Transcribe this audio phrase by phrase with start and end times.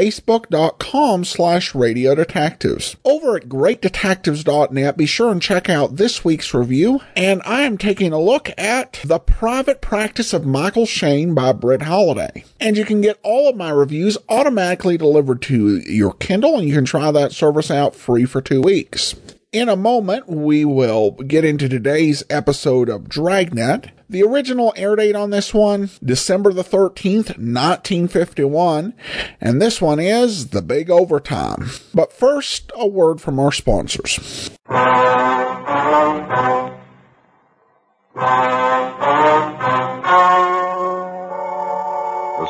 [0.00, 2.96] Facebook.com slash Radio Detectives.
[3.04, 7.00] Over at greatdetectives.net, be sure and check out this week's review.
[7.14, 11.82] And I am taking a look at The Private Practice of Michael Shayne by Brett
[11.82, 12.44] Halliday.
[12.58, 16.74] And you can get all of my reviews automatically delivered to your Kindle, and you
[16.74, 19.14] can try that service out free for two weeks.
[19.52, 23.90] In a moment, we will get into today's episode of Dragnet.
[24.10, 28.92] The original air date on this one, December the 13th, 1951,
[29.40, 31.70] and this one is The Big Overtime.
[31.94, 34.50] But first, a word from our sponsors.
[34.66, 34.74] The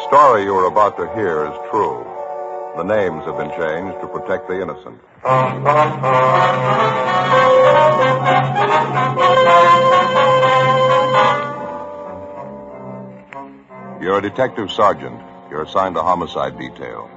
[0.08, 2.06] story you are about to hear is true.
[2.78, 4.98] The names have been changed to protect the innocent.
[14.00, 15.20] You're a detective sergeant.
[15.50, 17.10] You're assigned to homicide detail.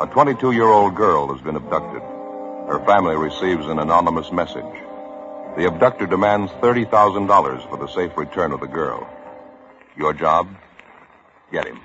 [0.00, 2.00] A 22 year old girl has been abducted.
[2.00, 4.64] Her family receives an anonymous message.
[5.58, 9.06] The abductor demands $30,000 for the safe return of the girl.
[9.98, 10.48] Your job?
[11.52, 11.80] Get him.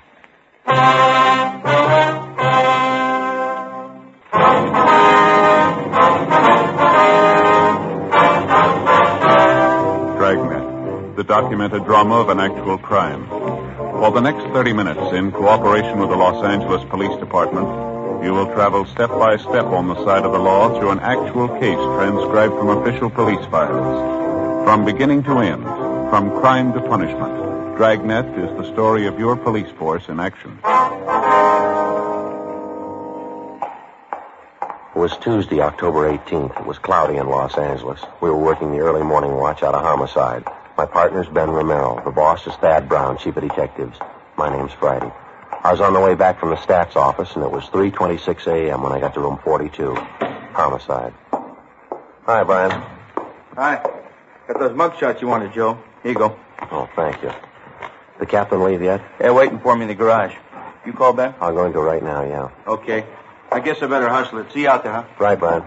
[10.16, 13.59] Dragnet, the documented drama of an actual crime.
[14.00, 17.66] For the next 30 minutes, in cooperation with the Los Angeles Police Department,
[18.24, 21.48] you will travel step by step on the side of the law through an actual
[21.60, 24.64] case transcribed from official police files.
[24.64, 25.64] From beginning to end,
[26.08, 30.58] from crime to punishment, Dragnet is the story of your police force in action.
[34.94, 36.58] It was Tuesday, October 18th.
[36.58, 38.00] It was cloudy in Los Angeles.
[38.22, 40.44] We were working the early morning watch out of homicide.
[40.80, 42.00] My partner's Ben Romero.
[42.06, 43.98] The boss is Thad Brown, chief of detectives.
[44.38, 45.12] My name's Friday.
[45.62, 48.82] I was on the way back from the stats office, and it was 3.26 a.m.
[48.82, 49.94] when I got to room 42.
[50.54, 51.12] Homicide.
[52.24, 52.70] Hi, Brian.
[53.56, 53.82] Hi.
[54.48, 55.74] Got those mug shots you wanted, Joe.
[56.02, 56.34] Here you go.
[56.72, 57.30] Oh, thank you.
[58.18, 59.02] The captain leave yet?
[59.18, 60.34] They're waiting for me in the garage.
[60.86, 61.34] You call Ben?
[61.42, 62.48] I'm going to right now, yeah.
[62.66, 63.04] Okay.
[63.52, 64.50] I guess I better hustle it.
[64.50, 65.04] See you out there, huh?
[65.18, 65.62] Right, Brian.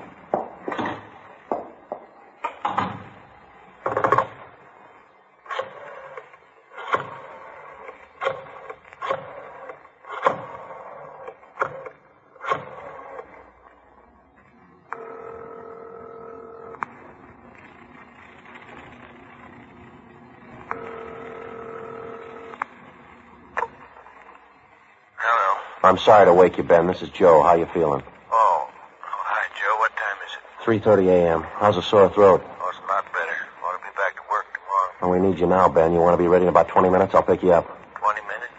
[25.26, 25.83] Hello.
[25.94, 26.88] I'm sorry to wake you, Ben.
[26.88, 27.44] This is Joe.
[27.44, 28.02] How you feeling?
[28.02, 28.68] Oh.
[28.68, 28.68] oh,
[29.06, 29.78] hi, Joe.
[29.78, 31.06] What time is it?
[31.06, 31.44] 3.30 a.m.
[31.62, 32.42] How's the sore throat?
[32.44, 33.38] Oh, it's a lot better.
[33.62, 34.90] Want to be back to work tomorrow.
[35.04, 35.94] Well, we need you now, Ben.
[35.94, 37.14] You want to be ready in about 20 minutes?
[37.14, 37.70] I'll pick you up.
[38.00, 38.58] 20 minutes?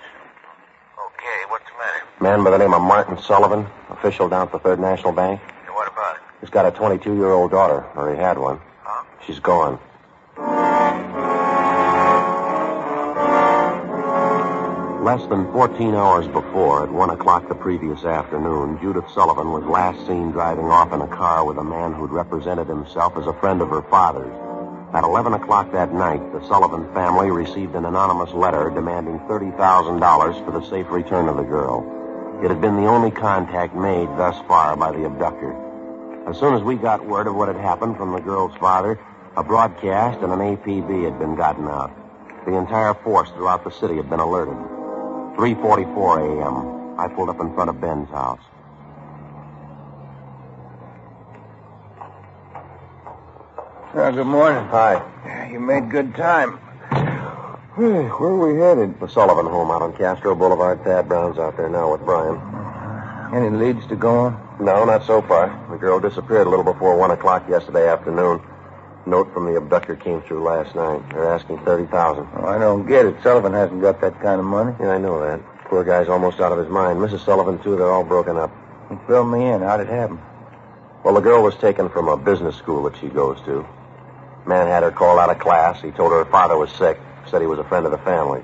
[0.94, 2.06] Okay, what's the matter?
[2.20, 5.40] Man by the name of Martin Sullivan, official down at the Third National Bank.
[5.66, 6.22] And what about it?
[6.40, 8.60] He's got a 22-year-old daughter, or he had one.
[8.84, 9.02] Huh?
[9.26, 9.80] She's gone.
[15.04, 19.98] Less than 14 hours before, at 1 o'clock the previous afternoon, Judith Sullivan was last
[20.06, 23.60] seen driving off in a car with a man who'd represented himself as a friend
[23.60, 24.32] of her father's.
[24.94, 30.58] At 11 o'clock that night, the Sullivan family received an anonymous letter demanding $30,000 for
[30.58, 31.84] the safe return of the girl.
[32.42, 35.52] It had been the only contact made thus far by the abductor.
[36.26, 38.98] As soon as we got word of what had happened from the girl's father,
[39.36, 41.92] a broadcast and an APB had been gotten out.
[42.46, 44.73] The entire force throughout the city had been alerted.
[45.36, 46.98] 3.44 a.m.
[47.00, 48.40] I pulled up in front of Ben's house.
[53.94, 54.64] Uh, good morning.
[54.68, 55.48] Hi.
[55.50, 56.58] You made good time.
[57.76, 59.00] Where are we headed?
[59.00, 60.84] The Sullivan home out on Castro Boulevard.
[60.84, 62.40] Thad Brown's out there now with Brian.
[63.34, 64.56] Any leads to go on?
[64.60, 65.50] No, not so far.
[65.68, 68.40] The girl disappeared a little before 1 o'clock yesterday afternoon.
[69.06, 71.02] Note from the abductor came through last night.
[71.10, 73.16] They're asking 30000 Oh, I don't get it.
[73.22, 74.74] Sullivan hasn't got that kind of money.
[74.80, 75.40] Yeah, I know that.
[75.64, 76.98] Poor guy's almost out of his mind.
[76.98, 77.24] Mrs.
[77.24, 78.50] Sullivan, too, they're all broken up.
[79.06, 79.60] Fill me in.
[79.60, 80.18] How'd it happen?
[81.04, 83.66] Well, the girl was taken from a business school that she goes to.
[84.46, 85.82] Man had her called out of class.
[85.82, 86.98] He told her her father was sick.
[87.30, 88.42] Said he was a friend of the family.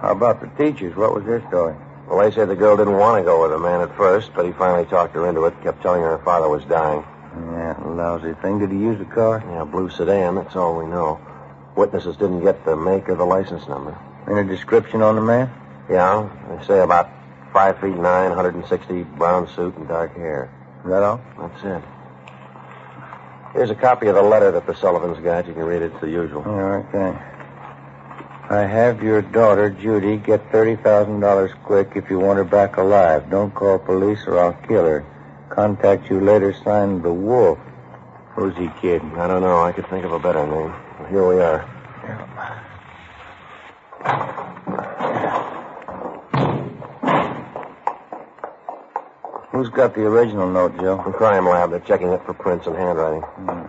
[0.00, 0.94] How about the teachers?
[0.94, 1.74] What was their story?
[2.08, 4.44] Well, they said the girl didn't want to go with the man at first, but
[4.44, 5.54] he finally talked her into it.
[5.62, 7.04] Kept telling her her father was dying.
[7.34, 8.58] Yeah, lousy thing.
[8.58, 9.42] Did he use a car?
[9.46, 10.34] Yeah, blue sedan.
[10.36, 11.20] That's all we know.
[11.76, 13.96] Witnesses didn't get the make or the license number.
[14.30, 15.50] Any description on the man?
[15.90, 17.10] Yeah, they say about
[17.52, 20.50] Five feet nine, 160, brown suit and dark hair.
[20.84, 21.20] Is that all?
[21.38, 21.82] That's it.
[23.52, 25.46] Here's a copy of the letter that the Sullivans got.
[25.46, 25.92] You can read it.
[25.92, 26.42] It's the usual.
[26.46, 27.22] All right, thanks.
[28.50, 33.28] I have your daughter, Judy, get $30,000 quick if you want her back alive.
[33.28, 35.06] Don't call police or I'll kill her.
[35.54, 37.58] Contact you later, signed The Wolf.
[38.34, 39.02] Who's he kid?
[39.16, 39.62] I don't know.
[39.62, 40.72] I could think of a better name.
[40.98, 41.68] Well, here we are.
[42.02, 42.62] Yeah.
[49.50, 51.02] Who's got the original note, Joe?
[51.04, 51.70] The crime lab.
[51.70, 53.20] They're checking it for prints and handwriting.
[53.20, 53.66] Hmm.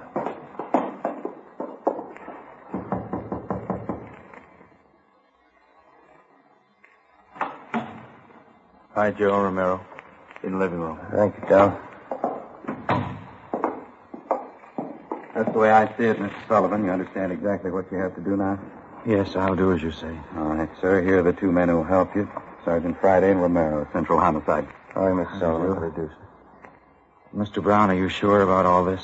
[8.95, 9.85] Hi, Joe Romero.
[10.43, 10.99] In the living room.
[11.11, 11.77] Thank you, Tom.
[15.33, 16.47] That's the way I see it, Mr.
[16.47, 16.83] Sullivan.
[16.83, 18.59] You understand exactly what you have to do now?
[19.05, 20.15] Yes, I'll do as you say.
[20.37, 21.01] All right, sir.
[21.01, 22.29] Here are the two men who will help you.
[22.63, 24.67] Sergeant Friday and Romero, Central Homicide.
[24.95, 25.39] All right, Mr.
[25.39, 26.11] Sullivan.
[27.35, 27.63] Mr.
[27.63, 29.01] Brown, are you sure about all this?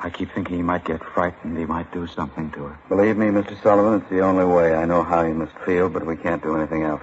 [0.00, 1.56] I keep thinking he might get frightened.
[1.56, 2.78] He might do something to her.
[2.88, 3.60] Believe me, Mr.
[3.62, 4.74] Sullivan, it's the only way.
[4.74, 7.02] I know how you must feel, but we can't do anything else.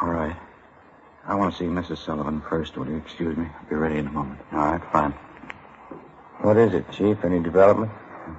[0.00, 0.36] All right.
[1.30, 2.04] I want to see Mrs.
[2.04, 2.76] Sullivan first.
[2.76, 3.46] Will you excuse me?
[3.46, 4.40] I'll be ready in a moment.
[4.50, 5.12] All right, fine.
[6.40, 7.24] What is it, Chief?
[7.24, 7.92] Any development?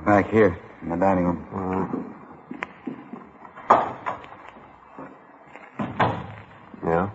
[0.06, 1.96] Back here, in the dining room.
[3.70, 3.88] Uh-huh.
[6.84, 7.10] Yeah?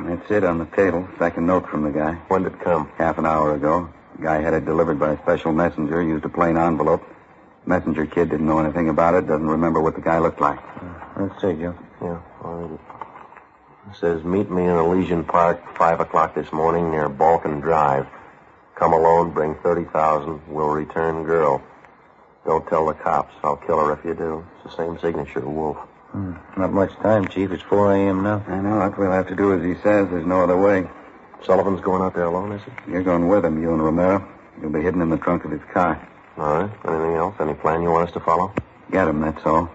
[0.00, 1.08] That's it on the table.
[1.16, 2.14] Second note from the guy.
[2.26, 2.90] When did it come?
[2.98, 3.88] Half an hour ago.
[4.16, 7.04] The guy had it delivered by a special messenger, used a plain envelope.
[7.66, 10.58] Messenger kid didn't know anything about it, doesn't remember what the guy looked like.
[10.58, 11.76] Uh, let's see, Joe.
[12.02, 13.03] Yeah, I'll read it.
[13.90, 18.06] It says, meet me in Elysian Park, 5 o'clock this morning near Balkan Drive.
[18.76, 21.62] Come alone, bring 30000 We'll return girl.
[22.44, 23.34] Don't tell the cops.
[23.42, 24.44] I'll kill her if you do.
[24.56, 25.76] It's the same signature, Wolf.
[26.10, 26.34] Hmm.
[26.56, 27.50] Not much time, Chief.
[27.50, 28.22] It's 4 a.m.
[28.22, 28.44] now.
[28.48, 28.98] I know it.
[28.98, 30.08] We'll have to do as he says.
[30.10, 30.88] There's no other way.
[31.44, 32.92] Sullivan's going out there alone, is he?
[32.92, 34.26] You're going with him, you and Romero.
[34.60, 36.06] You'll be hidden in the trunk of his car.
[36.36, 36.70] All right.
[36.86, 37.34] Anything else?
[37.40, 38.52] Any plan you want us to follow?
[38.90, 39.70] Get him, that's all.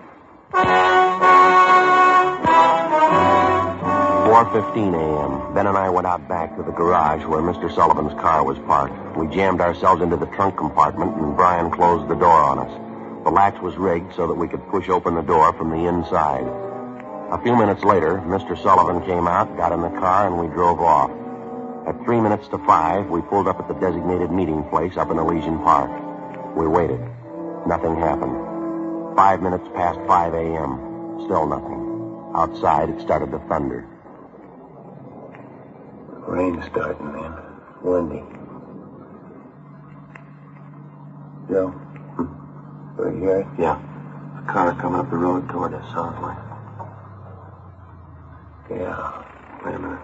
[4.30, 5.56] 4.15 a.m.
[5.56, 7.74] Ben and I went out back to the garage where Mr.
[7.74, 9.18] Sullivan's car was parked.
[9.18, 13.24] We jammed ourselves into the trunk compartment, and Brian closed the door on us.
[13.24, 16.46] The latch was rigged so that we could push open the door from the inside.
[17.34, 18.54] A few minutes later, Mr.
[18.62, 21.10] Sullivan came out, got in the car, and we drove off.
[21.88, 25.18] At three minutes to five, we pulled up at the designated meeting place up in
[25.18, 25.90] Elysian Park.
[26.56, 27.02] We waited.
[27.66, 28.38] Nothing happened.
[29.18, 31.26] Five minutes past 5 a.m.
[31.26, 31.82] Still nothing.
[32.36, 33.88] Outside, it started to thunder.
[36.30, 37.34] Rain starting, man.
[37.82, 38.24] Windy.
[41.50, 41.74] Joe?
[42.98, 43.48] Right here?
[43.58, 43.80] Yeah.
[44.38, 46.38] A car coming up the road toward us, sounds like.
[48.70, 49.24] Yeah.
[49.66, 50.00] Wait a minute.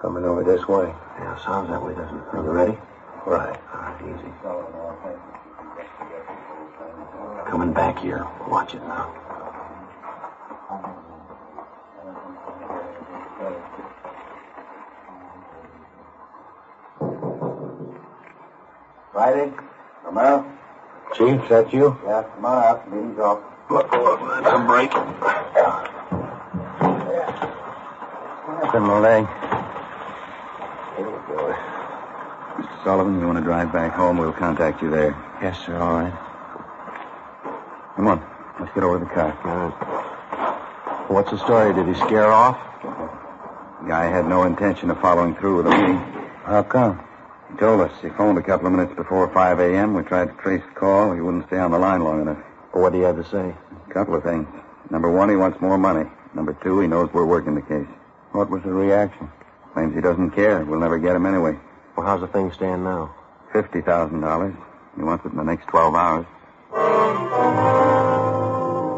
[0.00, 0.86] Coming over this way.
[1.18, 2.24] Yeah, sounds that way, doesn't it?
[2.32, 2.78] Are you ready?
[3.26, 3.60] Right.
[3.74, 4.32] All right, easy.
[7.50, 8.26] Coming back here.
[8.48, 9.27] Watch it now.
[19.18, 19.52] Friday?
[20.04, 20.46] Romero?
[21.12, 21.98] Chief, is that you?
[22.06, 22.88] Yeah, come on out.
[22.88, 23.40] Meeting's off.
[23.68, 24.90] Look, look, that's a break.
[28.62, 29.24] It's in my leg.
[32.58, 32.84] Mr.
[32.84, 34.18] Sullivan, you want to drive back home?
[34.18, 35.16] We'll contact you there.
[35.42, 35.76] Yes, sir.
[35.76, 36.14] All right.
[37.96, 38.24] Come on.
[38.60, 39.36] Let's get over to the car.
[39.42, 41.10] All right.
[41.10, 41.74] What's the story?
[41.74, 42.56] Did he scare off?
[43.82, 45.96] The guy had no intention of following through with the meeting.
[46.44, 47.07] How come?
[47.58, 49.92] He told us he phoned a couple of minutes before 5 a.m.
[49.92, 51.12] We tried to trace the call.
[51.12, 52.38] He wouldn't stay on the line long enough.
[52.70, 53.52] What do you have to say?
[53.90, 54.46] A couple of things.
[54.90, 56.08] Number one, he wants more money.
[56.34, 57.88] Number two, he knows we're working the case.
[58.30, 59.28] What was the reaction?
[59.74, 60.64] Claims he doesn't care.
[60.64, 61.58] We'll never get him anyway.
[61.96, 63.12] Well, how's the thing stand now?
[63.52, 64.56] $50,000.
[64.94, 66.26] He wants it in the next 12 hours.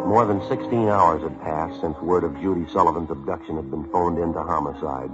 [0.07, 4.19] More than 16 hours had passed since word of Judy Sullivan's abduction had been phoned
[4.19, 5.11] into homicide.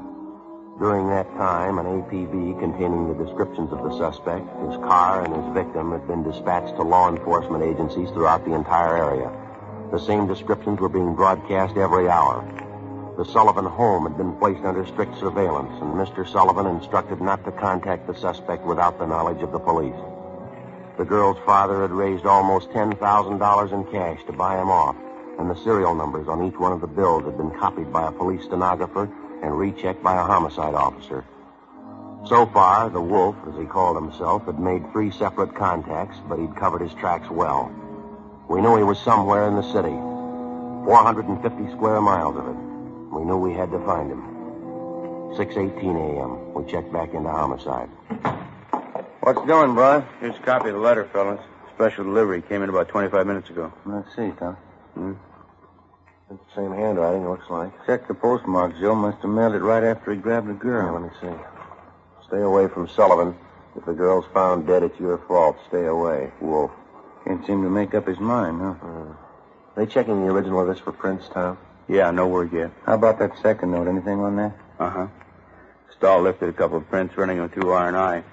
[0.79, 5.55] During that time, an APB containing the descriptions of the suspect, his car, and his
[5.55, 9.33] victim had been dispatched to law enforcement agencies throughout the entire area.
[9.91, 12.45] The same descriptions were being broadcast every hour.
[13.17, 16.29] The Sullivan home had been placed under strict surveillance, and Mr.
[16.29, 19.97] Sullivan instructed not to contact the suspect without the knowledge of the police.
[20.99, 24.97] The girl's father had raised almost $10,000 in cash to buy him off,
[25.39, 28.13] and the serial numbers on each one of the bills had been copied by a
[28.13, 29.11] police stenographer
[29.47, 31.25] and rechecked by a homicide officer.
[32.27, 36.57] So far, the Wolf, as he called himself, had made three separate contacts, but he'd
[36.57, 37.71] covered his tracks well.
[38.49, 39.95] We knew he was somewhere in the city.
[40.85, 42.57] 450 square miles of it.
[43.15, 44.23] We knew we had to find him.
[45.39, 46.55] 6.18 a.m.
[46.55, 47.89] We checked back into homicide.
[49.21, 50.05] What's doing, Brian?
[50.21, 51.41] Here's a copy of the letter, fellas.
[51.75, 52.43] Special delivery.
[52.43, 53.73] Came in about 25 minutes ago.
[53.85, 54.57] Let's see, Tom.
[54.95, 55.13] Hmm?
[56.31, 57.71] It's the same handwriting, it looks like.
[57.87, 58.77] Check the postmark.
[58.81, 60.93] Joe must have mailed it right after he grabbed the Yeah, girl.
[60.95, 62.27] let me see.
[62.27, 63.37] Stay away from Sullivan.
[63.77, 65.57] If the girl's found dead, it's your fault.
[65.69, 66.33] Stay away.
[66.41, 66.71] Wolf.
[67.25, 68.75] Can't seem to make up his mind, huh?
[69.77, 71.59] They checking the original of this for prints, Tom?
[71.89, 72.71] Yeah, no word yet.
[72.85, 73.87] How about that second note?
[73.87, 74.57] Anything on that?
[74.81, 75.07] Uh-huh.
[75.97, 78.25] Stahl lifted a couple of prints running them through R&I.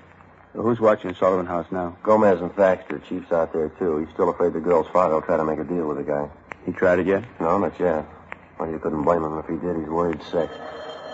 [0.54, 1.98] Who's watching Sullivan house now?
[2.04, 3.04] Gomez and Thaxter.
[3.08, 3.98] Chief's out there, too.
[3.98, 6.30] He's still afraid the girl's father will try to make a deal with the guy.
[6.66, 7.24] He tried it yet?
[7.40, 8.06] No, not yet.
[8.60, 9.76] Well, you couldn't blame him if he did.
[9.78, 10.50] He's worried sick.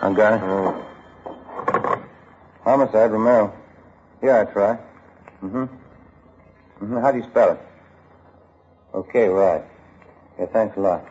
[0.01, 0.43] I got it.
[0.43, 1.99] Uh,
[2.63, 3.53] Homicide, Romero.
[4.21, 4.77] Yeah, I try.
[5.41, 5.63] Mm-hmm.
[6.83, 6.97] Mm-hmm.
[6.97, 7.59] How do you spell it?
[8.93, 9.63] Okay, right.
[10.39, 11.05] Yeah, thanks a lot.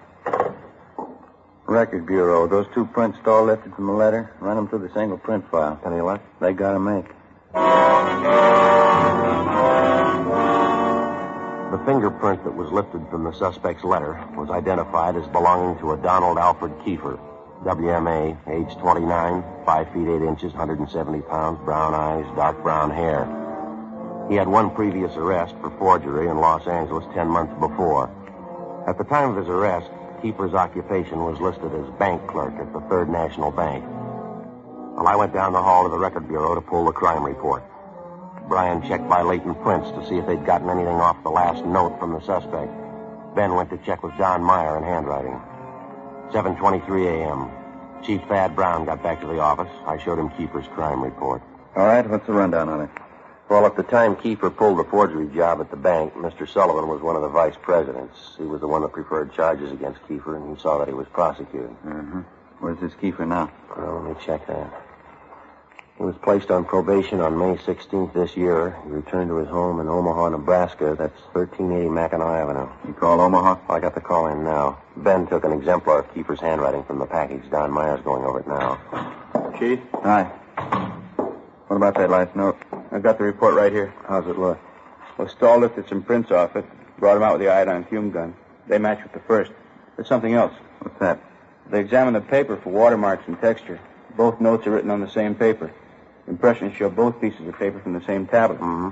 [1.67, 2.47] Record Bureau.
[2.47, 5.79] Those two prints Stahl lifted from the letter, run them through the single print file.
[5.85, 6.23] any luck?
[6.41, 7.05] They gotta make.
[11.89, 16.37] Fingerprint that was lifted from the suspect's letter was identified as belonging to a Donald
[16.37, 17.19] Alfred Kiefer,
[17.65, 23.25] WMA, age 29, 5 feet 8 inches, 170 pounds, brown eyes, dark brown hair.
[24.29, 28.13] He had one previous arrest for forgery in Los Angeles 10 months before.
[28.87, 29.89] At the time of his arrest,
[30.21, 33.83] Kiefer's occupation was listed as bank clerk at the Third National Bank.
[34.95, 37.65] Well, I went down the hall to the record bureau to pull the crime report.
[38.49, 41.99] Brian checked by latent prints to see if they'd gotten anything off the last note
[41.99, 42.73] from the suspect.
[43.35, 45.39] Ben went to check with John Meyer in handwriting.
[46.33, 47.51] 7.23 a.m.
[48.05, 49.71] Chief Thad Brown got back to the office.
[49.87, 51.43] I showed him Kiefer's crime report.
[51.77, 52.91] All right, what's the rundown on it?
[53.49, 56.49] Well, at the time Kiefer pulled the forgery job at the bank, Mr.
[56.49, 58.35] Sullivan was one of the vice presidents.
[58.37, 61.07] He was the one that preferred charges against Kiefer, and he saw that he was
[61.09, 61.71] prosecuted.
[61.85, 62.21] Mm-hmm.
[62.61, 63.51] Where's this Kiefer now?
[63.77, 64.88] Well, let me check that.
[65.99, 68.79] He was placed on probation on May 16th this year.
[68.85, 70.95] He returned to his home in Omaha, Nebraska.
[70.97, 72.69] That's 1380 Mackinac Avenue.
[72.87, 73.59] You call Omaha?
[73.69, 74.79] I got the call in now.
[74.99, 77.43] Ben took an exemplar of Kiefer's handwriting from the package.
[77.51, 78.79] Don Meyer's going over it now.
[79.59, 80.23] Chief, Hi.
[81.67, 82.57] What about that last note?
[82.93, 83.93] I've got the report right here.
[84.07, 84.61] How's it look?
[85.19, 86.65] Well, Stahl lifted some prints off it,
[87.01, 88.37] brought them out with the iodine fume gun.
[88.69, 89.51] They match with the first.
[89.97, 90.55] There's something else.
[90.79, 91.19] What's that?
[91.69, 93.81] They examined the paper for watermarks and texture.
[94.17, 95.73] Both notes are written on the same paper.
[96.29, 98.61] Impressions show both pieces of paper from the same tablet.
[98.61, 98.91] Mm-hmm.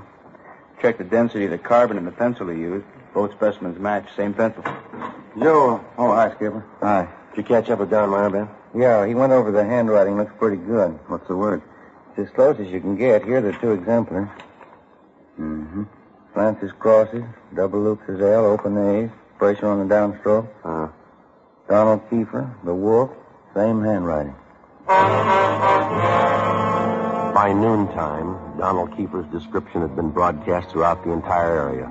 [0.81, 2.85] Check the density of the carbon in the pencil he used.
[3.13, 4.63] Both specimens match, same pencil.
[5.39, 5.83] Joe.
[5.97, 6.65] Oh, hi, Skipper.
[6.81, 7.07] Hi.
[7.35, 8.49] Did you catch up with Don Meyer, Ben?
[8.75, 10.17] Yeah, he went over the handwriting.
[10.17, 10.99] Looks pretty good.
[11.07, 11.61] What's the word?
[12.09, 13.23] It's as close as you can get.
[13.23, 14.29] Here are the two exemplars.
[15.39, 15.83] Mm-hmm.
[16.33, 17.23] Francis crosses,
[17.55, 20.47] double loops his L, open A's, pressure on the downstroke.
[20.63, 20.87] Uh,
[21.69, 23.11] Donald Kiefer, the wolf,
[23.55, 24.35] same handwriting.
[27.37, 31.87] By noontime, Donald Kiefer's description had been broadcast throughout the entire area.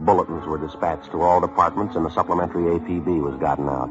[0.00, 3.88] Bulletins were dispatched to all departments, and a supplementary APB was gotten out.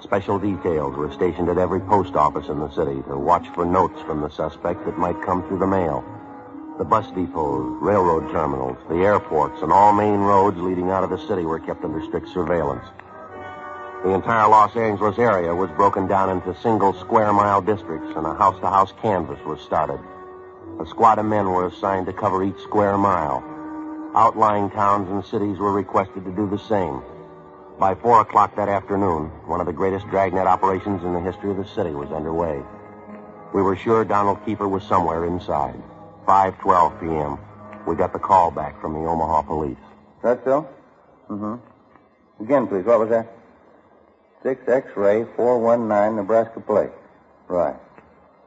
[0.00, 4.00] Special details were stationed at every post office in the city to watch for notes
[4.06, 6.02] from the suspect that might come through the mail.
[6.78, 11.28] The bus depots, railroad terminals, the airports, and all main roads leading out of the
[11.28, 12.86] city were kept under strict surveillance.
[14.02, 18.32] The entire Los Angeles area was broken down into single square mile districts, and a
[18.32, 20.00] house to house canvass was started.
[20.80, 23.42] A squad of men were assigned to cover each square mile.
[24.14, 27.02] Outlying towns and cities were requested to do the same.
[27.78, 31.56] By four o'clock that afternoon, one of the greatest dragnet operations in the history of
[31.56, 32.62] the city was underway.
[33.52, 35.82] We were sure Donald Kiefer was somewhere inside.
[36.26, 37.38] 5:12 p.m.
[37.86, 39.78] We got the call back from the Omaha police.
[40.22, 40.68] That so?
[41.28, 42.42] Mm-hmm.
[42.42, 42.84] Again, please.
[42.84, 43.26] What was that?
[44.42, 46.90] Six X-ray, 419 Nebraska plate.
[47.48, 47.76] Right.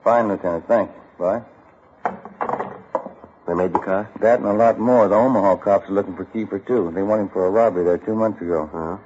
[0.03, 0.67] Fine, Lieutenant.
[0.67, 0.93] Thanks.
[1.17, 1.41] Bye.
[3.51, 4.09] They made the car?
[4.21, 5.09] That and a lot more.
[5.09, 6.89] The Omaha cops are looking for Kiefer, too.
[6.95, 8.69] They want him for a robbery there two months ago.
[8.73, 8.97] Uh-huh.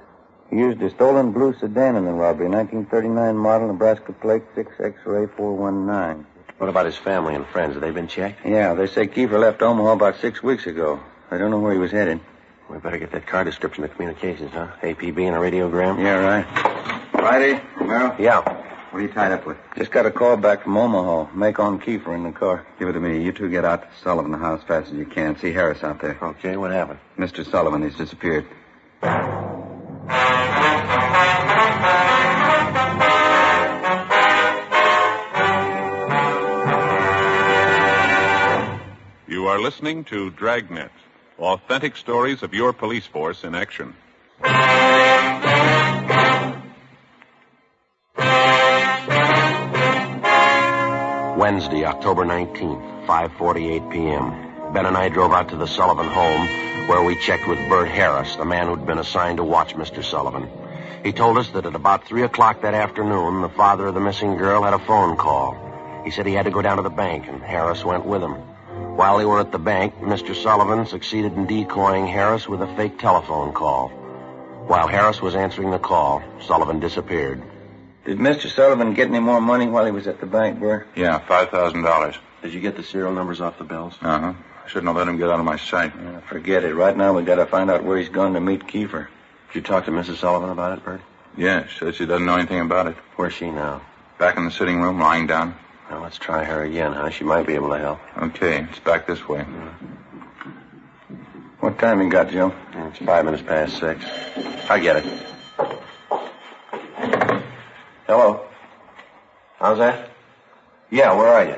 [0.50, 5.26] He used a stolen blue sedan in the robbery, 1939 model, Nebraska plate, 6 X-ray
[5.36, 6.24] 419.
[6.58, 7.72] What about his family and friends?
[7.72, 8.46] Have they been checked?
[8.46, 11.00] Yeah, they say Kiefer left Omaha about six weeks ago.
[11.32, 12.20] I don't know where he was headed.
[12.70, 14.68] We better get that car description to communications, huh?
[14.80, 15.98] APB and a radiogram?
[15.98, 17.10] Yeah, right.
[17.10, 18.14] Friday, Romero?
[18.16, 18.65] Yeah.
[18.90, 19.56] What are you tied up with?
[19.76, 21.34] Just got a call back from Omaha.
[21.34, 22.64] Make on Kiefer in the car.
[22.78, 23.22] Give it to me.
[23.22, 25.36] You two get out to Sullivan house fast as you can.
[25.38, 26.16] See Harris out there.
[26.22, 27.00] Okay, what happened?
[27.18, 27.44] Mr.
[27.44, 28.46] Sullivan, he's disappeared.
[39.28, 40.92] You are listening to Dragnet,
[41.38, 43.94] authentic stories of your police force in action.
[51.46, 54.72] Wednesday, October 19th, 5.48 p.m.
[54.72, 56.44] Ben and I drove out to the Sullivan home
[56.88, 60.02] where we checked with Bert Harris, the man who'd been assigned to watch Mr.
[60.02, 60.50] Sullivan.
[61.04, 64.36] He told us that at about 3 o'clock that afternoon, the father of the missing
[64.36, 65.56] girl had a phone call.
[66.04, 68.34] He said he had to go down to the bank, and Harris went with him.
[68.96, 70.34] While they were at the bank, Mr.
[70.34, 73.90] Sullivan succeeded in decoying Harris with a fake telephone call.
[74.66, 77.40] While Harris was answering the call, Sullivan disappeared.
[78.06, 78.48] Did Mr.
[78.48, 80.86] Sullivan get any more money while he was at the bank, Bert?
[80.94, 82.16] Yeah, $5,000.
[82.40, 83.94] Did you get the serial numbers off the bills?
[84.00, 84.32] Uh-huh.
[84.64, 85.92] I shouldn't have let him get out of my sight.
[85.92, 86.74] Uh, forget it.
[86.74, 89.08] Right now we got to find out where he's gone to meet Kiefer.
[89.48, 90.18] Did you talk to Mrs.
[90.18, 91.00] Sullivan about it, Bert?
[91.36, 92.96] Yeah, she said she doesn't know anything about it.
[93.16, 93.82] Where's she now?
[94.18, 95.56] Back in the sitting room, lying down.
[95.90, 97.10] Now let's try her again, huh?
[97.10, 98.00] She might be able to help.
[98.18, 99.44] Okay, it's back this way.
[101.58, 102.54] What time you got, Joe?
[102.72, 104.04] It's five minutes past six.
[104.70, 105.26] I get it.
[108.06, 108.46] Hello.
[109.58, 110.10] How's that?
[110.90, 111.56] Yeah, where are you?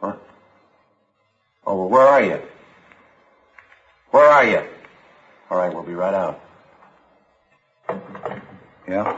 [0.00, 0.28] What?
[1.66, 2.38] Oh, well, where are you?
[4.10, 4.62] Where are you?
[5.50, 6.40] All right, we'll be right out.
[8.86, 9.16] Yeah?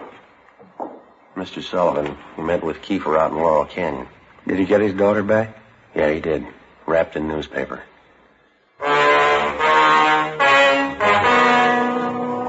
[1.35, 1.61] Mr.
[1.63, 4.07] Sullivan, he met with Kiefer out in Laurel Canyon.
[4.47, 5.59] Did he get his daughter back?
[5.97, 6.47] Yeah, he did.
[6.87, 7.83] Wrapped in newspaper.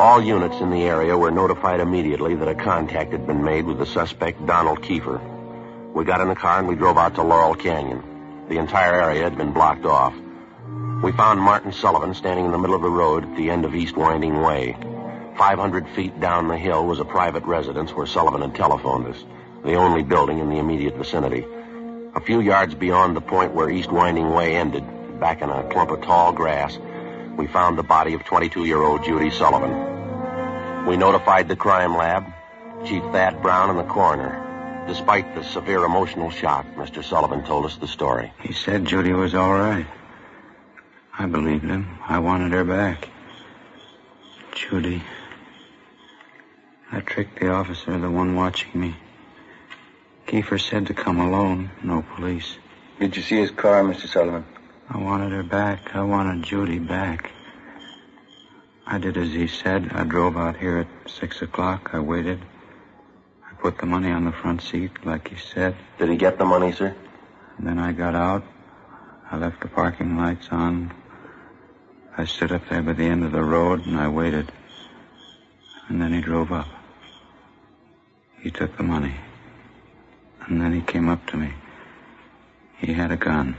[0.02, 3.78] All units in the area were notified immediately that a contact had been made with
[3.78, 5.22] the suspect, Donald Kiefer.
[5.94, 8.02] We got in the car and we drove out to Laurel Canyon.
[8.50, 10.16] The entire area had been blocked off.
[11.04, 13.76] We found Martin Sullivan standing in the middle of the road at the end of
[13.76, 14.76] East Winding Way.
[15.38, 19.24] 500 feet down the hill was a private residence where Sullivan had telephoned us,
[19.64, 21.46] the only building in the immediate vicinity.
[22.16, 24.84] A few yards beyond the point where East Winding Way ended,
[25.20, 26.80] back in a clump of tall grass,
[27.38, 29.91] we found the body of 22-year-old Judy Sullivan.
[30.88, 32.26] We notified the crime lab,
[32.86, 34.84] Chief Thad Brown, and the coroner.
[34.88, 37.04] Despite the severe emotional shock, Mr.
[37.04, 38.34] Sullivan told us the story.
[38.42, 39.86] He said Judy was all right.
[41.18, 42.00] I believed him.
[42.08, 43.10] I wanted her back.
[44.56, 45.04] Judy.
[46.92, 48.96] I tricked the officer, the one watching me.
[50.28, 52.58] Kiefer said to come alone, no police.
[53.00, 54.08] Did you see his car, Mr.
[54.08, 54.46] Sullivan?
[54.90, 55.96] I wanted her back.
[55.96, 57.32] I wanted Judy back.
[58.92, 59.94] I did as he said.
[59.94, 61.92] I drove out here at six o'clock.
[61.94, 62.42] I waited.
[63.50, 65.78] I put the money on the front seat, like he said.
[65.98, 66.94] Did he get the money, sir?
[67.58, 68.44] And then I got out.
[69.32, 70.94] I left the parking lights on.
[72.18, 74.52] I stood up there by the end of the road and I waited.
[75.88, 76.68] And then he drove up.
[78.42, 79.16] He took the money.
[80.48, 81.54] And then he came up to me.
[82.78, 83.56] He had a gun.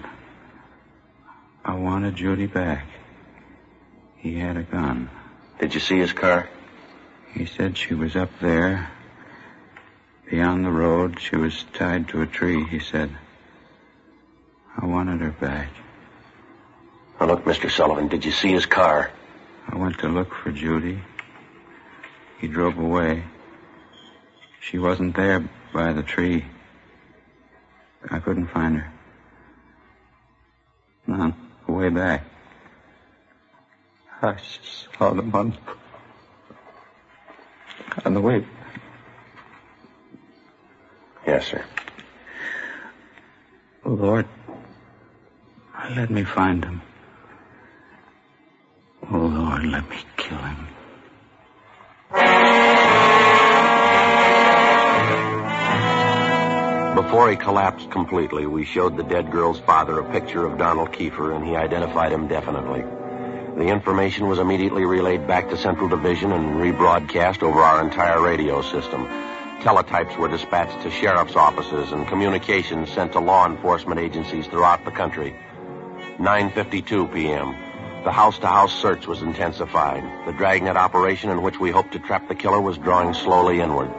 [1.65, 2.87] I wanted Judy back.
[4.19, 5.09] He had a gun.
[5.63, 6.49] Did you see his car?
[7.35, 8.91] He said she was up there.
[10.29, 13.17] Beyond the road, she was tied to a tree, he said.
[14.77, 15.69] I wanted her back.
[17.21, 17.71] Now, look, Mr.
[17.71, 19.13] Sullivan, did you see his car?
[19.69, 21.01] I went to look for Judy.
[22.41, 23.23] He drove away.
[24.59, 26.45] She wasn't there by the tree.
[28.11, 28.93] I couldn't find her.
[31.07, 31.33] No,
[31.69, 32.32] way back.
[34.25, 34.37] I
[34.97, 35.59] saw them on,
[38.05, 38.47] on the way.
[41.27, 41.65] Yes, sir.
[43.85, 44.29] Oh Lord,
[45.97, 46.83] let me find him.
[49.11, 50.69] Oh, Lord, let me kill him.
[56.95, 61.35] Before he collapsed completely, we showed the dead girl's father a picture of Donald Kiefer,
[61.35, 62.85] and he identified him definitely.
[63.57, 68.63] The information was immediately relayed back to Central Division and rebroadcast over our entire radio
[68.63, 69.07] system.
[69.61, 74.91] Teletypes were dispatched to sheriff's offices and communications sent to law enforcement agencies throughout the
[74.91, 75.37] country.
[76.17, 77.55] 9.52 p.m.
[78.05, 80.03] The house-to-house search was intensified.
[80.27, 83.93] The dragnet operation in which we hoped to trap the killer was drawing slowly inward.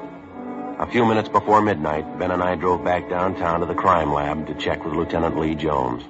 [0.80, 4.48] A few minutes before midnight, Ben and I drove back downtown to the crime lab
[4.48, 6.04] to check with Lieutenant Lee Jones.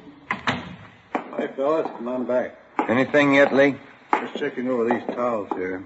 [1.13, 1.91] Hi, fellas.
[1.97, 2.62] Come on back.
[2.89, 3.75] Anything yet, Lee?
[4.11, 5.83] Just checking over these towels here.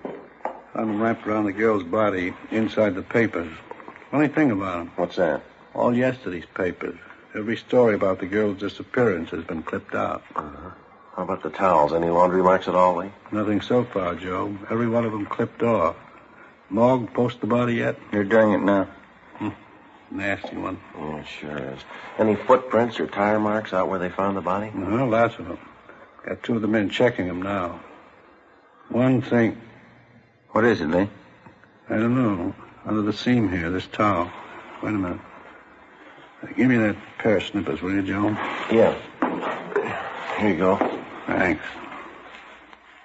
[0.74, 3.52] Found them wrapped around the girl's body inside the papers.
[4.12, 4.92] Funny thing about them.
[4.96, 5.44] What's that?
[5.74, 6.98] All yesterday's papers.
[7.36, 10.24] Every story about the girl's disappearance has been clipped out.
[10.36, 10.72] Uh-huh.
[11.16, 11.94] How about the towels?
[11.94, 13.12] Any laundry marks at all, Lee?
[13.32, 14.58] Nothing so far, Joe.
[14.70, 15.96] Every one of them clipped off.
[16.70, 17.98] Morgue post the body yet?
[18.12, 18.88] You're doing it now.
[19.38, 19.50] Hmm.
[20.12, 20.80] Nasty one.
[20.98, 21.80] Yeah, sure is.
[22.18, 24.72] Any footprints or tire marks out where they found the body?
[24.74, 25.60] No, lots of them.
[26.28, 27.80] Got two of the men checking them now.
[28.90, 29.62] One thing.
[30.50, 31.10] What is it, Lee?
[31.90, 32.54] I don't know.
[32.86, 34.30] Under the seam here, this towel.
[34.84, 35.22] Wait a minute.
[36.58, 38.30] Give me that pair of snippers, will you, Joe?
[38.70, 38.94] Yeah.
[40.38, 41.02] Here you go.
[41.28, 41.64] Thanks.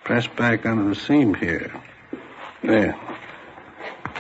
[0.02, 1.72] Press back under the seam here.
[2.64, 2.98] There.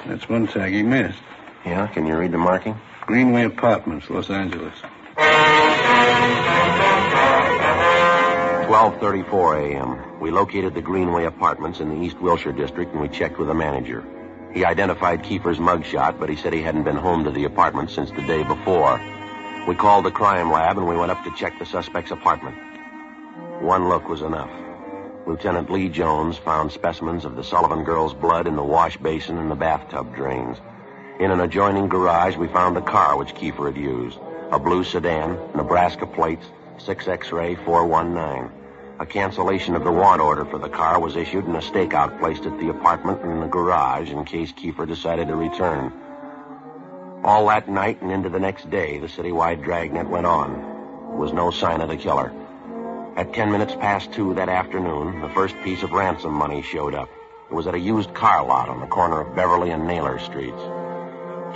[0.06, 1.18] That's one tag he missed.
[1.66, 2.80] Yeah, can you read the marking?
[3.06, 4.74] Greenway Apartments, Los Angeles.
[8.72, 10.18] 12:34 a.m.
[10.18, 13.54] We located the Greenway Apartments in the East Wilshire district and we checked with the
[13.54, 14.02] manager.
[14.54, 18.10] He identified Kiefer's mugshot, but he said he hadn't been home to the apartment since
[18.12, 18.98] the day before.
[19.68, 22.56] We called the crime lab and we went up to check the suspect's apartment.
[23.60, 24.50] One look was enough.
[25.26, 29.50] Lieutenant Lee Jones found specimens of the Sullivan girl's blood in the wash basin and
[29.50, 30.56] the bathtub drains.
[31.20, 34.18] In an adjoining garage, we found the car which Kiefer had used.
[34.50, 36.46] A blue sedan, Nebraska plates,
[36.78, 38.61] 6 X-ray 419.
[39.02, 42.46] A cancellation of the want order for the car was issued and a stakeout placed
[42.46, 45.92] at the apartment and in the garage in case Kiefer decided to return.
[47.24, 50.52] All that night and into the next day, the citywide dragnet went on.
[50.52, 52.32] There was no sign of the killer.
[53.16, 57.10] At ten minutes past two that afternoon, the first piece of ransom money showed up.
[57.50, 60.62] It was at a used car lot on the corner of Beverly and Naylor Streets.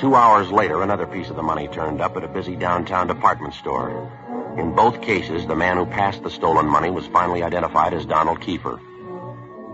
[0.00, 3.54] Two hours later, another piece of the money turned up at a busy downtown department
[3.54, 4.10] store.
[4.56, 8.40] In both cases, the man who passed the stolen money was finally identified as Donald
[8.40, 8.80] Kiefer.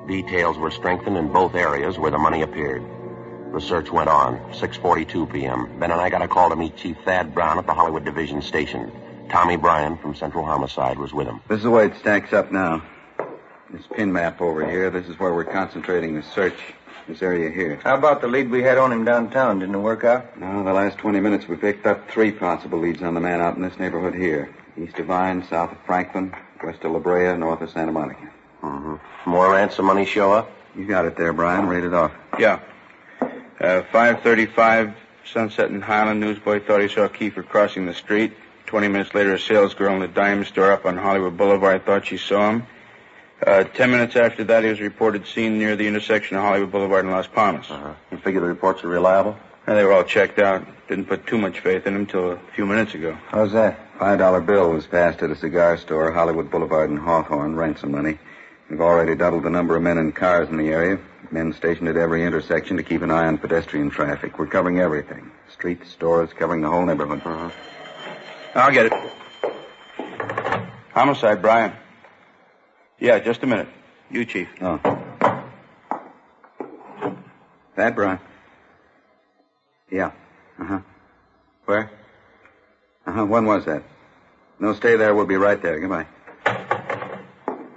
[0.09, 2.83] Details were strengthened in both areas where the money appeared.
[3.53, 4.39] The search went on.
[4.53, 5.79] 6.42 p.m.
[5.79, 8.43] Ben and I got a call to meet Chief Thad Brown at the Hollywood Division
[8.43, 8.91] Station.
[9.29, 11.41] Tommy Bryan from Central Homicide was with him.
[11.47, 12.83] This is the way it stacks up now.
[13.71, 16.59] This pin map over here, this is where we're concentrating the search.
[17.07, 17.81] This area here.
[17.83, 19.59] How about the lead we had on him downtown?
[19.59, 20.39] Didn't it work out?
[20.39, 23.57] No, the last 20 minutes we picked up three possible leads on the man out
[23.57, 24.55] in this neighborhood here.
[24.77, 28.31] East of Vine, south of Franklin, west of La Brea, north of Santa Monica.
[28.63, 29.31] Mm-hmm.
[29.31, 30.51] More ransom money show up?
[30.75, 31.67] You got it there, Brian.
[31.67, 32.13] Read it off.
[32.39, 32.61] Yeah.
[33.61, 36.21] Uh, 535, Sunset and Highland.
[36.21, 38.33] Newsboy thought he saw Kiefer crossing the street.
[38.67, 42.07] Twenty minutes later, a sales girl in the dime store up on Hollywood Boulevard thought
[42.07, 42.67] she saw him.
[43.47, 47.05] Uh, ten minutes after that, he was reported seen near the intersection of Hollywood Boulevard
[47.05, 47.71] and Las Palmas.
[47.71, 47.93] Uh-huh.
[48.11, 49.37] You figure the reports are reliable?
[49.67, 50.67] And they were all checked out.
[50.89, 53.17] Didn't put too much faith in him till a few minutes ago.
[53.29, 53.79] How's that?
[53.99, 58.19] Five dollar bill was passed at a cigar store, Hollywood Boulevard and Hawthorne, ransom money.
[58.69, 60.99] We've already doubled the number of men and cars in the area.
[61.31, 64.39] Men stationed at every intersection to keep an eye on pedestrian traffic.
[64.39, 65.31] We're covering everything.
[65.53, 67.23] Streets, stores, covering the whole neighborhood.
[67.25, 67.51] Uh-huh.
[68.55, 68.93] I'll get it.
[70.93, 71.73] Homicide, Brian.
[72.99, 73.69] Yeah, just a minute.
[74.11, 74.49] You, Chief.
[74.61, 74.79] Oh.
[77.77, 78.19] That, Brian?
[79.93, 80.13] Yeah.
[80.59, 80.81] Uh-huh.
[81.67, 81.91] Where?
[83.07, 83.27] Uh-huh.
[83.27, 83.85] When was that?
[84.59, 85.15] No, stay there.
[85.15, 85.79] We'll be right there.
[85.79, 86.07] Goodbye.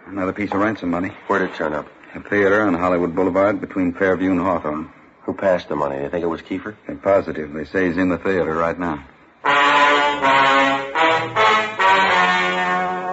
[0.08, 1.10] Another piece of ransom money.
[1.28, 1.88] Where'd it turn up?
[2.16, 4.90] A theater on Hollywood Boulevard between Fairview and Hawthorne.
[5.24, 5.98] Who passed the money?
[5.98, 6.76] They think it was Kiefer?
[6.88, 7.52] They're positive.
[7.52, 9.04] They say he's in the theater right now.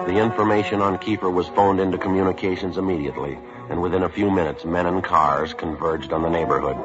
[0.07, 3.37] The information on Kiefer was phoned into communications immediately,
[3.69, 6.77] and within a few minutes, men and cars converged on the neighborhood.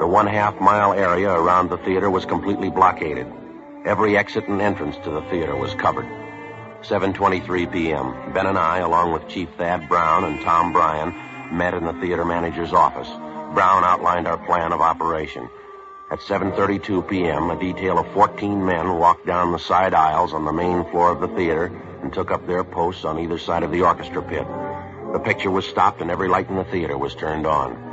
[0.00, 3.26] The one half mile area around the theater was completely blockaded.
[3.84, 6.06] Every exit and entrance to the theater was covered.
[6.82, 8.32] 7.23 p.m.
[8.32, 11.14] Ben and I, along with Chief Thad Brown and Tom Bryan,
[11.56, 13.08] met in the theater manager's office.
[13.54, 15.48] Brown outlined our plan of operation.
[16.10, 20.52] At 7.32 p.m., a detail of 14 men walked down the side aisles on the
[20.52, 21.66] main floor of the theater
[22.02, 24.46] and took up their posts on either side of the orchestra pit.
[25.12, 27.83] The picture was stopped and every light in the theater was turned on.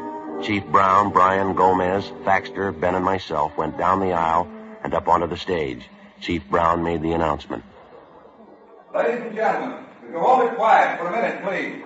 [0.43, 4.47] Chief Brown, Brian, Gomez, Thaxter, Ben, and myself went down the aisle
[4.83, 5.87] and up onto the stage.
[6.19, 7.63] Chief Brown made the announcement.
[8.93, 11.83] Ladies and gentlemen, would you hold it quiet for a minute, please?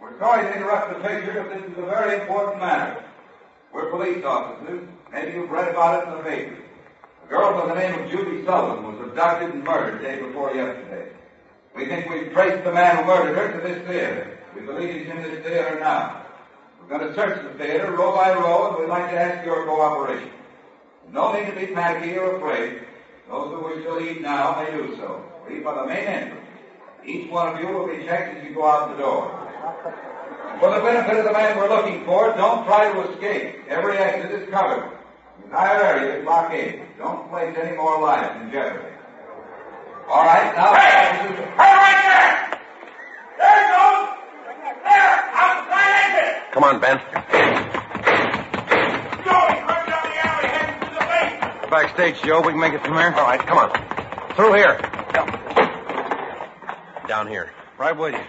[0.00, 3.04] We're sorry to interrupt the picture, but this is a very important matter.
[3.72, 4.88] We're police officers.
[5.12, 6.64] Maybe you've read about it in the papers.
[7.24, 11.12] A girl by the name of Judy Sullivan was abducted and murdered day before yesterday.
[11.76, 14.38] We think we've traced the man who murdered her to this theater.
[14.56, 16.24] We believe he's in this theater now.
[16.88, 19.66] We're going to search the theater row by row, and we'd like to ask your
[19.66, 20.30] cooperation.
[21.12, 22.82] No need to be panicky or afraid.
[23.28, 25.22] Those who wish to leave now may do so.
[25.46, 26.46] Leave by the main entrance.
[27.04, 29.28] Each one of you will be checked as you go out the door.
[30.60, 33.56] For the benefit of the man we're looking for, don't try to escape.
[33.68, 34.90] Every exit is covered.
[35.40, 36.80] The entire area is blockaded.
[36.96, 38.94] Don't place any more lives in jeopardy.
[40.08, 40.74] All right, now.
[40.74, 41.36] Hey!
[41.58, 41.97] Hey,
[46.52, 46.98] Come on, Ben.
[51.70, 52.40] Backstage, Joe.
[52.40, 53.14] We can make it from there.
[53.14, 53.70] All right, come on.
[54.34, 54.78] Through here.
[57.06, 57.50] Down here.
[57.78, 58.20] Right with you.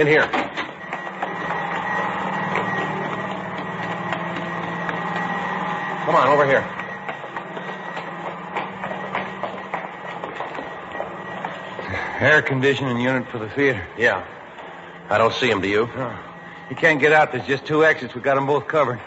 [0.00, 0.28] In here.
[6.04, 6.64] Come on, over here.
[12.20, 13.86] Air conditioning unit for the theater.
[13.96, 14.24] Yeah.
[15.10, 15.88] I don't see him, do you?
[15.96, 16.14] No.
[16.68, 17.32] You can't get out.
[17.32, 18.14] There's just two exits.
[18.14, 19.00] We've got them both covered.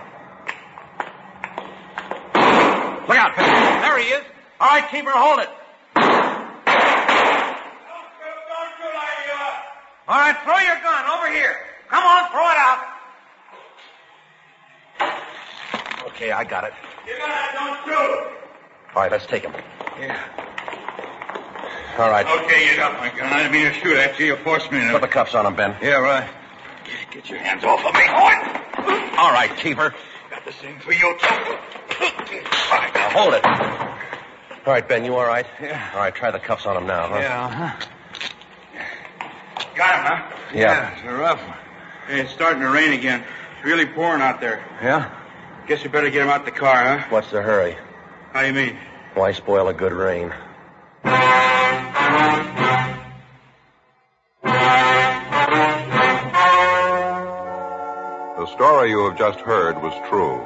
[3.08, 3.82] Look out, Pat.
[3.84, 4.24] There he is.
[4.60, 5.50] All right, Kiefer, hold it.
[10.08, 11.58] All right, throw your gun over here.
[11.88, 12.80] Come on, throw it out.
[16.08, 16.74] Okay, I got it.
[17.08, 17.58] You got it.
[17.58, 18.28] Don't shoot.
[18.96, 19.54] All right, let's take him.
[20.00, 20.41] Yeah.
[22.02, 22.26] All right.
[22.26, 23.32] Okay, you got my gun.
[23.32, 24.26] I didn't mean to shoot at you.
[24.26, 24.90] You forced me to.
[24.90, 25.76] Put the cuffs on him, Ben.
[25.84, 26.28] Yeah, right.
[27.12, 28.02] Get your hands off of me.
[29.20, 29.94] All right, Kiefer.
[30.32, 31.28] Got the same for you, too.
[32.96, 33.46] Now, hold it.
[33.46, 35.46] All right, Ben, you all right?
[35.62, 35.92] Yeah.
[35.94, 37.18] All right, try the cuffs on him now, huh?
[37.18, 37.86] Yeah, huh?
[39.76, 40.38] Got him, huh?
[40.56, 40.98] Yeah.
[40.98, 41.58] it's a rough one.
[42.08, 43.24] Hey, it's starting to rain again.
[43.58, 44.66] It's really pouring out there.
[44.82, 45.14] Yeah?
[45.68, 47.06] Guess you better get him out the car, huh?
[47.10, 47.78] What's the hurry?
[48.34, 48.76] How do you mean?
[49.14, 50.34] Why spoil a good rain?
[58.62, 60.40] Story you have just heard was true.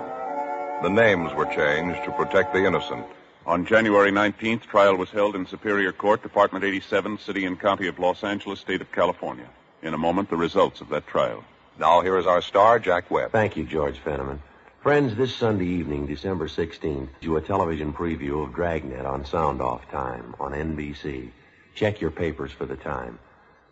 [0.81, 3.05] The names were changed to protect the innocent.
[3.45, 7.99] On January 19th, trial was held in Superior Court, Department 87, City and County of
[7.99, 9.49] Los Angeles, State of California.
[9.81, 11.43] In a moment, the results of that trial.
[11.77, 13.33] Now here is our star, Jack Webb.
[13.33, 14.39] Thank you, George Fenneman.
[14.81, 19.91] Friends, this Sunday evening, December 16th, do a television preview of Dragnet on Sound Off
[19.91, 21.31] Time on NBC.
[21.73, 23.19] Check your papers for the time.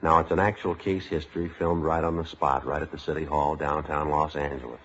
[0.04, 3.24] Now, it's an actual case history filmed right on the spot, right at the City
[3.24, 4.82] Hall, downtown Los Angeles.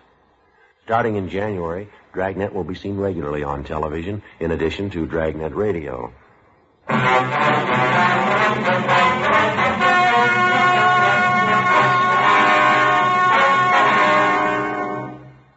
[0.84, 6.12] Starting in January, Dragnet will be seen regularly on television, in addition to Dragnet Radio.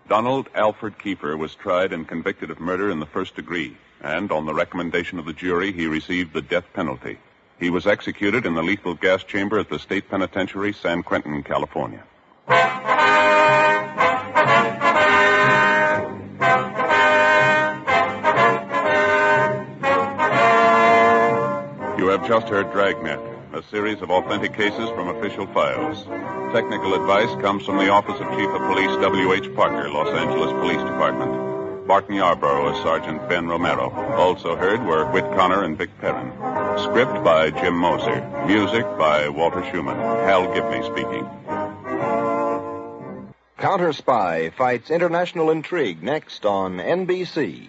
[0.09, 4.47] Donald Alfred Kiefer was tried and convicted of murder in the first degree, and on
[4.47, 7.19] the recommendation of the jury, he received the death penalty.
[7.61, 12.03] He was executed in the lethal gas chamber at the state penitentiary, San Quentin, California.
[21.99, 23.19] You have just heard Dragnet,
[23.53, 26.03] a series of authentic cases from official files.
[26.55, 29.53] Technical advice comes from the Office of Chief of Police W.H.
[29.55, 31.87] Parker, Los Angeles Police Department.
[31.87, 33.91] Barton Yarborough Sergeant Ben Romero.
[34.15, 36.31] Also heard were Whit Connor and Vic Perrin.
[36.77, 38.21] Script by Jim Moser.
[38.47, 39.97] Music by Walter Schumann.
[39.97, 41.27] Hal Gibney speaking.
[43.57, 47.67] Counter Spy fights international intrigue next on NBC.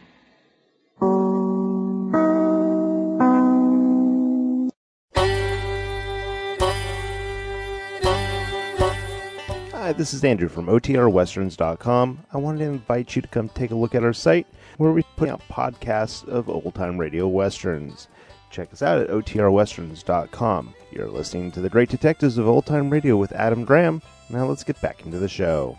[9.72, 12.24] Hi, this is Andrew from OTRWesterns.com.
[12.32, 14.46] I wanted to invite you to come take a look at our site
[14.78, 18.08] where we put out podcasts of old time radio westerns.
[18.52, 20.74] Check us out at OTRWesterns.com.
[20.92, 24.02] You're listening to The Great Detectives of Old Time Radio with Adam Graham.
[24.28, 25.78] Now let's get back into the show.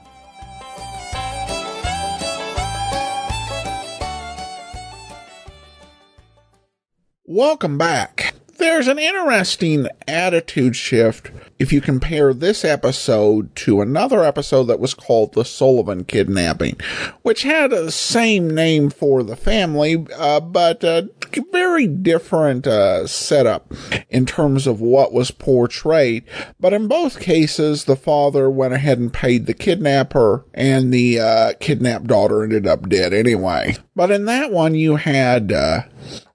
[7.25, 8.33] Welcome back.
[8.57, 11.31] There's an interesting attitude shift
[11.63, 16.75] if you compare this episode to another episode that was called The Sullivan Kidnapping,
[17.21, 21.09] which had the same name for the family, uh, but a
[21.53, 23.73] very different uh, setup
[24.09, 26.25] in terms of what was portrayed.
[26.59, 31.53] But in both cases, the father went ahead and paid the kidnapper, and the uh,
[31.61, 33.77] kidnapped daughter ended up dead anyway.
[33.95, 35.83] But in that one, you had uh,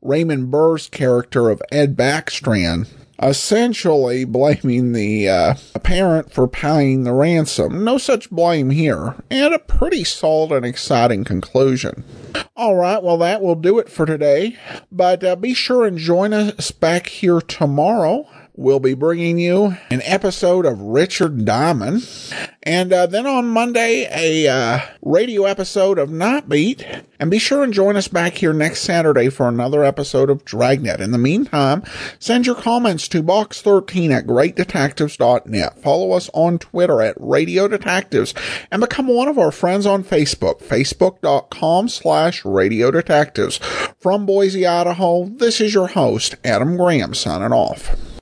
[0.00, 2.88] Raymond Burr's character of Ed Backstrand
[3.20, 7.84] essentially blaming the uh, parent for paying the ransom.
[7.84, 12.04] No such blame here, and a pretty solid and exciting conclusion.
[12.56, 14.56] All right, well, that will do it for today,
[14.90, 18.28] but uh, be sure and join us back here tomorrow.
[18.58, 22.08] We'll be bringing you an episode of Richard Diamond,
[22.64, 26.84] and uh, then on Monday, a uh, radio episode of Night Beat.
[27.20, 31.00] And be sure and join us back here next Saturday for another episode of Dragnet.
[31.00, 31.84] In the meantime,
[32.18, 35.78] send your comments to box13 at greatdetectives.net.
[35.78, 38.34] Follow us on Twitter at Radio Detectives
[38.72, 43.58] and become one of our friends on Facebook, facebook.com slash Radio Detectives.
[44.00, 47.96] From Boise, Idaho, this is your host, Adam Graham, signing off.